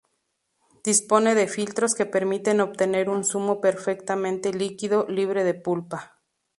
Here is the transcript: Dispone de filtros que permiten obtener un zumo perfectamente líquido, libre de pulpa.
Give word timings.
Dispone 0.83 1.35
de 1.35 1.47
filtros 1.47 1.93
que 1.93 2.07
permiten 2.07 2.59
obtener 2.59 3.07
un 3.07 3.23
zumo 3.23 3.61
perfectamente 3.61 4.51
líquido, 4.51 5.05
libre 5.07 5.43
de 5.43 5.53
pulpa. 5.53 6.23